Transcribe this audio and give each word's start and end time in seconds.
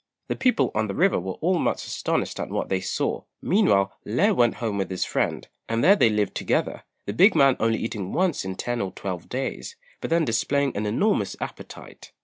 The 0.29 0.35
people 0.35 0.71
on 0.73 0.87
the 0.87 0.95
river 0.95 1.19
were 1.19 1.35
all 1.41 1.59
much 1.59 1.85
astonished 1.85 2.39
at 2.39 2.49
what 2.49 2.69
they 2.69 2.81
saw; 2.81 3.21
meanwhile 3.39 3.93
Lê 4.03 4.35
went 4.35 4.55
home 4.55 4.79
with 4.79 4.89
his 4.89 5.05
friend, 5.05 5.47
and 5.69 5.83
there 5.83 5.95
they 5.95 6.09
lived 6.09 6.33
together, 6.33 6.81
the 7.05 7.13
big 7.13 7.35
man 7.35 7.55
only 7.59 7.77
eating 7.77 8.11
once 8.11 8.43
in 8.43 8.55
ten 8.55 8.81
or 8.81 8.91
twelve 8.93 9.29
days, 9.29 9.75
but 9.99 10.09
then 10.09 10.25
displaying 10.25 10.75
an 10.75 10.87
enormous 10.87 11.35
appetite. 11.39 12.13